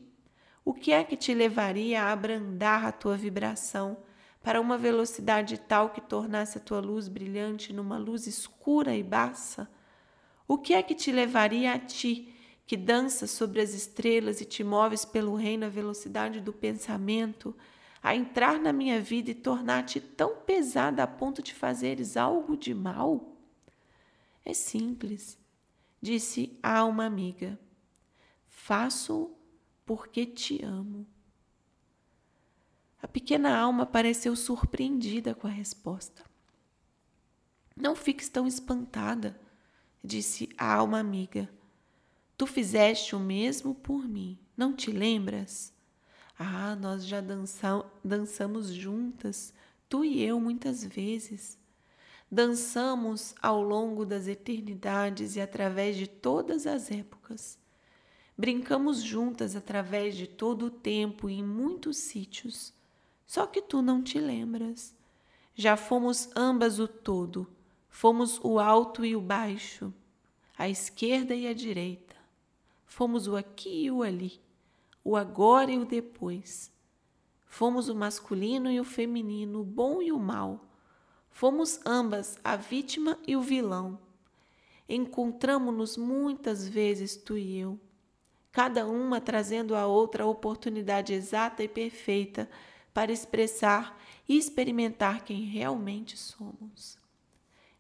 o 0.66 0.74
que 0.74 0.92
é 0.92 1.04
que 1.04 1.16
te 1.16 1.34
levaria 1.34 2.04
a 2.04 2.12
abrandar 2.12 2.86
a 2.86 2.92
tua 2.92 3.16
vibração 3.16 3.98
para 4.42 4.60
uma 4.60 4.78
velocidade 4.78 5.58
tal 5.58 5.90
que 5.90 6.02
tornasse 6.02 6.58
a 6.58 6.62
tua 6.62 6.80
luz 6.80 7.08
brilhante 7.08 7.74
numa 7.74 7.98
luz 7.98 8.26
escura 8.26 8.96
e 8.96 9.04
baça? 9.04 9.70
O 10.48 10.58
que 10.58 10.74
é 10.74 10.82
que 10.82 10.96
te 10.96 11.12
levaria 11.12 11.74
a 11.74 11.80
ti, 11.80 12.34
que 12.70 12.78
danças 12.78 13.32
sobre 13.32 13.62
as 13.62 13.74
estrelas 13.74 14.42
e 14.42 14.46
te 14.46 14.64
moves 14.64 15.04
pelo 15.04 15.34
reino 15.34 15.66
à 15.66 15.70
velocidade 15.70 16.40
do 16.40 16.54
pensamento, 16.54 17.58
a 18.00 18.16
entrar 18.16 18.60
na 18.60 18.72
minha 18.72 19.02
vida 19.02 19.32
e 19.32 19.34
tornar-te 19.34 20.00
tão 20.00 20.36
pesada 20.42 21.02
a 21.02 21.08
ponto 21.08 21.42
de 21.42 21.52
fazeres 21.52 22.16
algo 22.16 22.56
de 22.56 22.76
mal? 22.76 23.36
É 24.46 24.54
simples, 24.54 25.36
disse 26.00 26.60
a 26.62 26.86
uma 26.86 27.06
amiga. 27.06 27.60
Faço 28.46 29.32
porque 29.84 30.24
te 30.24 30.64
amo. 30.64 31.08
A 33.02 33.08
pequena 33.08 33.58
alma 33.58 33.84
pareceu 33.84 34.36
surpreendida 34.36 35.34
com 35.34 35.48
a 35.48 35.50
resposta. 35.50 36.24
Não 37.76 37.96
fiques 37.96 38.30
tão 38.30 38.46
espantada, 38.46 39.42
disse 40.04 40.48
a 40.56 40.72
alma 40.72 41.00
amiga. 41.00 41.50
Tu 42.40 42.48
fizeste 42.48 43.18
o 43.18 43.20
mesmo 43.20 43.76
por 43.76 44.08
mim, 44.08 44.40
não 44.56 44.74
te 44.74 44.92
lembras? 44.92 45.74
Ah, 46.38 46.74
nós 46.74 47.06
já 47.06 47.20
dança 47.20 47.86
dançamos 48.02 48.70
juntas, 48.70 49.54
tu 49.90 50.06
e 50.06 50.24
eu, 50.24 50.40
muitas 50.40 50.82
vezes. 50.82 51.60
Dançamos 52.32 53.36
ao 53.42 53.62
longo 53.62 54.06
das 54.06 54.26
eternidades 54.26 55.36
e 55.36 55.42
através 55.42 55.98
de 55.98 56.08
todas 56.08 56.66
as 56.66 56.90
épocas. 56.90 57.60
Brincamos 58.38 59.04
juntas 59.04 59.54
através 59.54 60.16
de 60.16 60.26
todo 60.26 60.68
o 60.68 60.72
tempo 60.72 61.30
e 61.30 61.40
em 61.40 61.44
muitos 61.44 61.98
sítios. 61.98 62.74
Só 63.28 63.46
que 63.48 63.62
tu 63.62 63.82
não 63.82 64.02
te 64.02 64.18
lembras. 64.18 64.96
Já 65.54 65.76
fomos 65.76 66.30
ambas 66.38 66.80
o 66.80 66.88
todo, 66.88 67.50
fomos 67.90 68.40
o 68.42 68.60
alto 68.60 69.04
e 69.04 69.14
o 69.14 69.20
baixo, 69.20 69.94
a 70.58 70.70
esquerda 70.70 71.36
e 71.36 71.46
a 71.46 71.54
direita. 71.54 72.09
Fomos 72.90 73.28
o 73.28 73.38
aqui 73.38 73.86
e 73.86 73.92
o 73.92 74.02
ali, 74.02 74.42
o 75.04 75.16
agora 75.16 75.72
e 75.72 75.78
o 75.78 75.86
depois. 75.86 76.72
Fomos 77.46 77.88
o 77.88 77.96
masculino 77.96 78.70
e 78.70 78.80
o 78.80 78.84
feminino, 78.84 79.62
o 79.62 79.64
bom 79.64 80.02
e 80.02 80.12
o 80.12 80.20
mal. 80.20 80.66
Fomos 81.30 81.80
ambas 81.86 82.40
a 82.44 82.56
vítima 82.56 83.18
e 83.28 83.38
o 83.38 83.42
vilão. 83.42 84.00
Encontramos-nos 84.90 85.98
muitas 85.98 86.68
vezes, 86.68 87.16
tu 87.16 87.38
e 87.38 87.60
eu, 87.60 87.80
cada 88.52 88.88
uma 88.88 89.22
trazendo 89.22 89.76
à 89.76 89.86
outra 89.86 90.24
a 90.24 90.28
oportunidade 90.28 91.14
exata 91.14 91.64
e 91.64 91.68
perfeita 91.68 92.50
para 92.92 93.12
expressar 93.12 94.02
e 94.28 94.36
experimentar 94.36 95.24
quem 95.24 95.44
realmente 95.44 96.18
somos. 96.18 96.98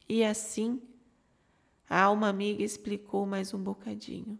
E 0.08 0.24
assim, 0.24 0.80
a 1.90 2.00
alma 2.04 2.30
amiga 2.30 2.64
explicou 2.64 3.26
mais 3.26 3.56
um 3.56 3.60
bocadinho. 3.60 4.38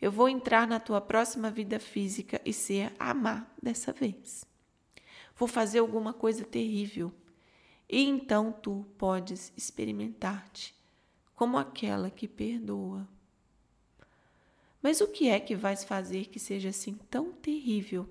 Eu 0.00 0.10
vou 0.10 0.28
entrar 0.28 0.66
na 0.66 0.80
tua 0.80 1.00
próxima 1.00 1.50
vida 1.50 1.78
física 1.78 2.40
e 2.44 2.52
ser 2.52 2.92
amar 2.98 3.52
dessa 3.62 3.92
vez. 3.92 4.44
Vou 5.36 5.46
fazer 5.46 5.80
alguma 5.80 6.12
coisa 6.12 6.44
terrível. 6.44 7.12
E 7.88 8.02
então 8.02 8.52
tu 8.52 8.86
podes 8.96 9.52
experimentar-te 9.56 10.74
como 11.34 11.58
aquela 11.58 12.10
que 12.10 12.28
perdoa. 12.28 13.06
Mas 14.82 15.00
o 15.00 15.08
que 15.08 15.28
é 15.28 15.38
que 15.38 15.54
vais 15.54 15.84
fazer 15.84 16.26
que 16.26 16.38
seja 16.38 16.70
assim 16.70 16.94
tão 17.10 17.32
terrível 17.32 18.08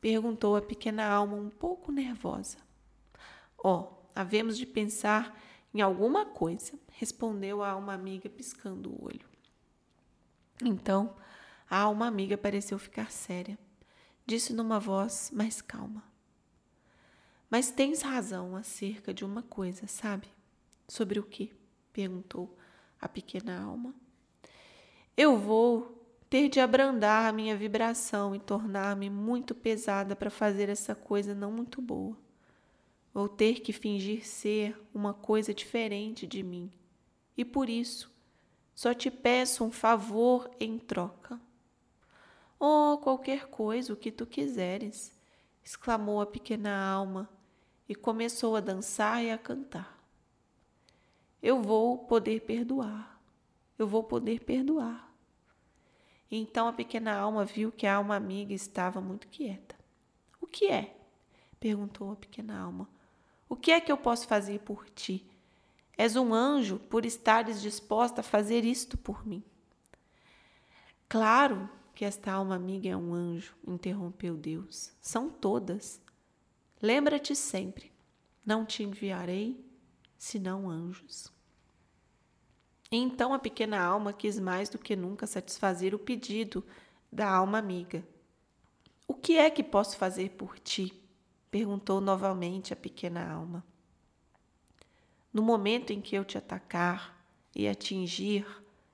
Perguntou 0.00 0.54
a 0.56 0.62
pequena 0.62 1.04
alma 1.04 1.36
um 1.36 1.50
pouco 1.50 1.90
nervosa. 1.90 2.58
Ó, 3.58 3.80
oh, 3.80 3.88
havemos 4.14 4.56
de 4.56 4.64
pensar 4.64 5.36
em 5.74 5.80
alguma 5.80 6.24
coisa, 6.24 6.78
respondeu 6.92 7.62
a 7.62 7.70
alma 7.70 7.94
amiga 7.94 8.28
piscando 8.28 8.90
o 8.90 9.04
olho. 9.04 9.27
Então, 10.64 11.14
a 11.68 11.78
alma 11.78 12.06
amiga 12.06 12.36
pareceu 12.36 12.78
ficar 12.78 13.10
séria. 13.10 13.58
Disse 14.26 14.52
numa 14.52 14.80
voz 14.80 15.30
mais 15.32 15.60
calma: 15.60 16.02
Mas 17.50 17.70
tens 17.70 18.02
razão 18.02 18.56
acerca 18.56 19.12
de 19.14 19.24
uma 19.24 19.42
coisa, 19.42 19.86
sabe? 19.86 20.28
Sobre 20.88 21.18
o 21.18 21.22
que? 21.22 21.52
perguntou 21.92 22.56
a 23.00 23.08
pequena 23.08 23.60
alma. 23.60 23.94
Eu 25.16 25.36
vou 25.36 25.98
ter 26.30 26.48
de 26.48 26.60
abrandar 26.60 27.28
a 27.28 27.32
minha 27.32 27.56
vibração 27.56 28.34
e 28.34 28.38
tornar-me 28.38 29.08
muito 29.08 29.54
pesada 29.54 30.14
para 30.14 30.30
fazer 30.30 30.68
essa 30.68 30.94
coisa 30.94 31.34
não 31.34 31.50
muito 31.50 31.80
boa. 31.80 32.16
Vou 33.12 33.28
ter 33.28 33.60
que 33.60 33.72
fingir 33.72 34.26
ser 34.26 34.78
uma 34.92 35.14
coisa 35.14 35.54
diferente 35.54 36.26
de 36.26 36.42
mim. 36.42 36.70
E 37.36 37.44
por 37.44 37.68
isso, 37.68 38.12
só 38.78 38.94
te 38.94 39.10
peço 39.10 39.64
um 39.64 39.72
favor 39.72 40.48
em 40.60 40.78
troca. 40.78 41.40
Oh, 42.60 42.96
qualquer 43.02 43.48
coisa, 43.48 43.92
o 43.92 43.96
que 43.96 44.12
tu 44.12 44.24
quiseres, 44.24 45.12
exclamou 45.64 46.20
a 46.20 46.26
pequena 46.26 46.80
alma 46.88 47.28
e 47.88 47.94
começou 47.96 48.54
a 48.54 48.60
dançar 48.60 49.24
e 49.24 49.32
a 49.32 49.36
cantar. 49.36 49.98
Eu 51.42 51.60
vou 51.60 51.98
poder 51.98 52.42
perdoar, 52.42 53.20
eu 53.76 53.84
vou 53.88 54.04
poder 54.04 54.44
perdoar. 54.44 55.12
Então 56.30 56.68
a 56.68 56.72
pequena 56.72 57.16
alma 57.16 57.44
viu 57.44 57.72
que 57.72 57.84
a 57.84 57.96
alma 57.96 58.14
amiga 58.14 58.54
estava 58.54 59.00
muito 59.00 59.26
quieta. 59.26 59.74
O 60.40 60.46
que 60.46 60.68
é? 60.68 60.96
perguntou 61.58 62.12
a 62.12 62.16
pequena 62.16 62.56
alma. 62.56 62.88
O 63.48 63.56
que 63.56 63.72
é 63.72 63.80
que 63.80 63.90
eu 63.90 63.96
posso 63.96 64.28
fazer 64.28 64.60
por 64.60 64.88
ti? 64.90 65.27
És 65.98 66.14
um 66.14 66.32
anjo 66.32 66.78
por 66.78 67.04
estares 67.04 67.60
disposta 67.60 68.20
a 68.20 68.24
fazer 68.24 68.64
isto 68.64 68.96
por 68.96 69.26
mim. 69.26 69.42
Claro 71.08 71.68
que 71.92 72.04
esta 72.04 72.30
alma 72.30 72.54
amiga 72.54 72.88
é 72.88 72.96
um 72.96 73.12
anjo, 73.12 73.56
interrompeu 73.66 74.36
Deus. 74.36 74.92
São 75.02 75.28
todas. 75.28 76.00
Lembra-te 76.80 77.34
sempre: 77.34 77.90
não 78.46 78.64
te 78.64 78.84
enviarei 78.84 79.60
senão 80.16 80.70
anjos. 80.70 81.32
Então 82.92 83.34
a 83.34 83.38
pequena 83.38 83.80
alma 83.80 84.12
quis 84.12 84.38
mais 84.38 84.68
do 84.68 84.78
que 84.78 84.94
nunca 84.94 85.26
satisfazer 85.26 85.94
o 85.94 85.98
pedido 85.98 86.64
da 87.10 87.28
alma 87.28 87.58
amiga. 87.58 88.06
O 89.08 89.14
que 89.14 89.36
é 89.36 89.50
que 89.50 89.64
posso 89.64 89.96
fazer 89.96 90.30
por 90.30 90.60
ti? 90.60 90.94
perguntou 91.50 92.00
novamente 92.00 92.72
a 92.72 92.76
pequena 92.76 93.28
alma. 93.28 93.64
No 95.38 95.44
momento 95.44 95.92
em 95.92 96.00
que 96.00 96.16
eu 96.16 96.24
te 96.24 96.36
atacar 96.36 97.16
e 97.54 97.68
atingir, 97.68 98.44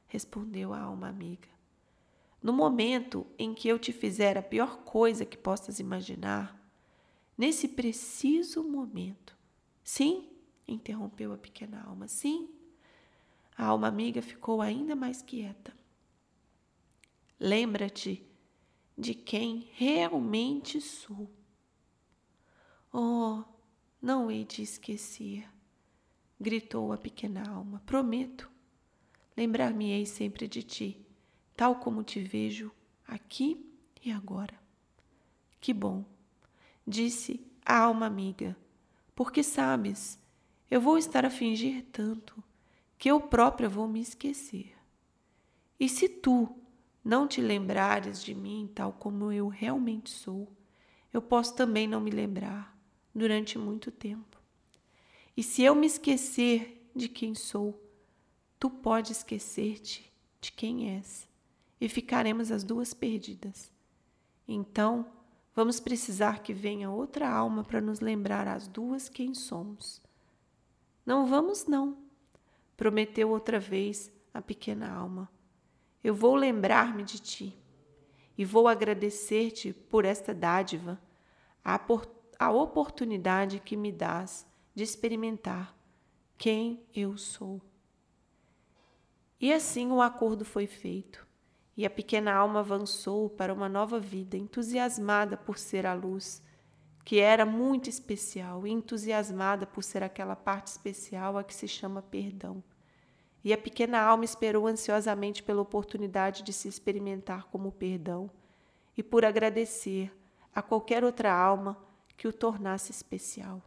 respondeu 0.06 0.74
a 0.74 0.80
alma 0.82 1.08
amiga. 1.08 1.48
No 2.42 2.52
momento 2.52 3.26
em 3.38 3.54
que 3.54 3.66
eu 3.66 3.78
te 3.78 3.94
fizer 3.94 4.36
a 4.36 4.42
pior 4.42 4.82
coisa 4.84 5.24
que 5.24 5.38
possas 5.38 5.80
imaginar, 5.80 6.54
nesse 7.34 7.66
preciso 7.66 8.62
momento. 8.62 9.34
Sim, 9.82 10.28
interrompeu 10.68 11.32
a 11.32 11.38
pequena 11.38 11.82
alma, 11.82 12.06
sim, 12.08 12.50
a 13.56 13.64
alma 13.64 13.88
amiga 13.88 14.20
ficou 14.20 14.60
ainda 14.60 14.94
mais 14.94 15.22
quieta. 15.22 15.74
Lembra-te 17.40 18.22
de 18.98 19.14
quem 19.14 19.70
realmente 19.72 20.78
sou. 20.78 21.30
Oh, 22.92 23.42
não 24.02 24.30
hei 24.30 24.44
de 24.44 24.60
esquecer, 24.60 25.53
gritou 26.40 26.92
a 26.92 26.96
pequena 26.96 27.48
alma. 27.48 27.82
Prometo, 27.86 28.50
lembrar-me-ei 29.36 30.06
sempre 30.06 30.46
de 30.48 30.62
ti, 30.62 31.06
tal 31.56 31.76
como 31.76 32.02
te 32.02 32.20
vejo 32.22 32.70
aqui 33.06 33.64
e 34.04 34.10
agora. 34.10 34.58
Que 35.60 35.72
bom, 35.72 36.04
disse 36.86 37.40
a 37.64 37.78
alma 37.78 38.06
amiga, 38.06 38.56
porque 39.14 39.42
sabes, 39.42 40.18
eu 40.70 40.80
vou 40.80 40.98
estar 40.98 41.24
a 41.24 41.30
fingir 41.30 41.86
tanto 41.92 42.42
que 42.98 43.10
eu 43.10 43.20
própria 43.20 43.68
vou 43.68 43.88
me 43.88 44.00
esquecer. 44.00 44.74
E 45.78 45.88
se 45.88 46.08
tu 46.08 46.54
não 47.04 47.28
te 47.28 47.40
lembrares 47.40 48.22
de 48.22 48.34
mim 48.34 48.70
tal 48.74 48.92
como 48.92 49.30
eu 49.30 49.48
realmente 49.48 50.10
sou, 50.10 50.50
eu 51.12 51.20
posso 51.22 51.54
também 51.54 51.86
não 51.86 52.00
me 52.00 52.10
lembrar 52.10 52.76
durante 53.14 53.58
muito 53.58 53.90
tempo. 53.90 54.43
E 55.36 55.42
se 55.42 55.62
eu 55.62 55.74
me 55.74 55.86
esquecer 55.86 56.90
de 56.94 57.08
quem 57.08 57.34
sou, 57.34 57.80
tu 58.58 58.70
pode 58.70 59.12
esquecer-te 59.12 60.12
de 60.40 60.52
quem 60.52 60.96
és, 60.96 61.28
e 61.80 61.88
ficaremos 61.88 62.50
as 62.50 62.62
duas 62.62 62.94
perdidas. 62.94 63.72
Então, 64.46 65.06
vamos 65.54 65.80
precisar 65.80 66.42
que 66.42 66.52
venha 66.52 66.90
outra 66.90 67.28
alma 67.28 67.64
para 67.64 67.80
nos 67.80 68.00
lembrar 68.00 68.46
as 68.46 68.68
duas 68.68 69.08
quem 69.08 69.34
somos. 69.34 70.00
Não 71.04 71.26
vamos, 71.26 71.66
não 71.66 72.04
prometeu 72.76 73.30
outra 73.30 73.58
vez 73.58 74.10
a 74.32 74.42
pequena 74.42 74.92
alma. 74.92 75.30
Eu 76.02 76.14
vou 76.14 76.34
lembrar-me 76.34 77.02
de 77.02 77.18
ti 77.18 77.58
e 78.36 78.44
vou 78.44 78.68
agradecer-te 78.68 79.72
por 79.72 80.04
esta 80.04 80.34
dádiva, 80.34 81.00
a, 81.64 81.80
a 82.38 82.50
oportunidade 82.50 83.60
que 83.60 83.76
me 83.76 83.92
dás 83.92 84.46
de 84.74 84.82
experimentar 84.82 85.76
quem 86.36 86.82
eu 86.94 87.16
sou. 87.16 87.60
E 89.40 89.52
assim 89.52 89.90
o 89.90 90.00
acordo 90.02 90.44
foi 90.44 90.66
feito, 90.66 91.26
e 91.76 91.84
a 91.84 91.90
pequena 91.90 92.32
alma 92.32 92.60
avançou 92.60 93.28
para 93.28 93.52
uma 93.52 93.68
nova 93.68 94.00
vida, 94.00 94.36
entusiasmada 94.36 95.36
por 95.36 95.58
ser 95.58 95.86
a 95.86 95.94
luz 95.94 96.42
que 97.04 97.20
era 97.20 97.44
muito 97.44 97.90
especial 97.90 98.66
e 98.66 98.70
entusiasmada 98.70 99.66
por 99.66 99.84
ser 99.84 100.02
aquela 100.02 100.34
parte 100.34 100.68
especial 100.68 101.36
a 101.36 101.44
que 101.44 101.54
se 101.54 101.68
chama 101.68 102.00
perdão. 102.00 102.64
E 103.44 103.52
a 103.52 103.58
pequena 103.58 104.00
alma 104.00 104.24
esperou 104.24 104.66
ansiosamente 104.66 105.42
pela 105.42 105.60
oportunidade 105.60 106.42
de 106.42 106.50
se 106.50 106.66
experimentar 106.66 107.44
como 107.48 107.70
perdão 107.70 108.30
e 108.96 109.02
por 109.02 109.22
agradecer 109.22 110.10
a 110.54 110.62
qualquer 110.62 111.04
outra 111.04 111.30
alma 111.30 111.76
que 112.16 112.26
o 112.26 112.32
tornasse 112.32 112.90
especial. 112.90 113.60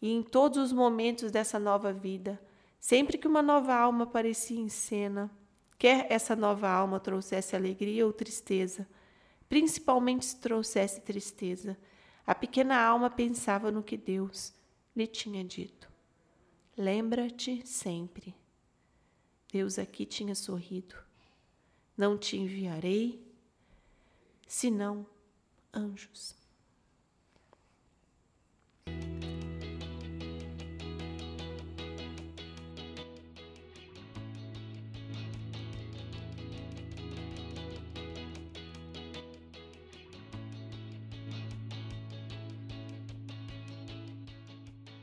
E 0.00 0.12
em 0.12 0.22
todos 0.22 0.58
os 0.58 0.72
momentos 0.72 1.30
dessa 1.30 1.58
nova 1.58 1.92
vida, 1.92 2.40
sempre 2.78 3.18
que 3.18 3.28
uma 3.28 3.42
nova 3.42 3.74
alma 3.74 4.04
aparecia 4.04 4.60
em 4.60 4.68
cena, 4.68 5.30
Quer 5.78 6.06
essa 6.10 6.34
nova 6.34 6.68
alma 6.68 6.98
trouxesse 6.98 7.54
alegria 7.54 8.06
ou 8.06 8.12
tristeza, 8.12 8.88
principalmente 9.48 10.24
se 10.24 10.36
trouxesse 10.36 11.00
tristeza, 11.02 11.76
a 12.26 12.34
pequena 12.34 12.80
alma 12.80 13.10
pensava 13.10 13.70
no 13.70 13.82
que 13.82 13.96
Deus 13.96 14.54
lhe 14.96 15.06
tinha 15.06 15.44
dito. 15.44 15.90
Lembra-te 16.76 17.66
sempre. 17.66 18.34
Deus 19.52 19.78
aqui 19.78 20.04
tinha 20.06 20.34
sorrido. 20.34 20.96
Não 21.96 22.16
te 22.18 22.36
enviarei, 22.36 23.22
senão 24.46 25.06
anjos. 25.72 26.34